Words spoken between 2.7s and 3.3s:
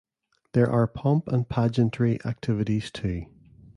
too.